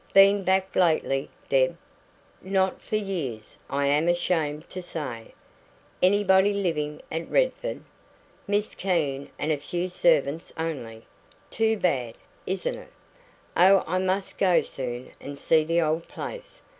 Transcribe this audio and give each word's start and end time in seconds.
"Been 0.15 0.43
back 0.43 0.75
lately, 0.75 1.29
Deb?" 1.47 1.77
"Not 2.41 2.81
for 2.81 2.95
years, 2.95 3.55
I 3.69 3.85
am 3.85 4.07
ashamed 4.07 4.67
to 4.71 4.81
say." 4.81 5.35
"Anybody 6.01 6.55
living 6.55 7.03
at 7.11 7.29
Redford?" 7.29 7.83
"Miss 8.47 8.73
Keene 8.73 9.29
and 9.37 9.51
a 9.51 9.57
few 9.57 9.89
servants 9.89 10.51
only. 10.57 11.05
Too 11.51 11.77
bad, 11.77 12.15
isn't 12.47 12.75
it? 12.79 12.89
Oh, 13.55 13.83
I 13.85 13.99
must 13.99 14.39
go 14.39 14.63
soon 14.63 15.11
and 15.19 15.37
see 15.39 15.63
the 15.63 15.81
old 15.83 16.07
place. 16.07 16.63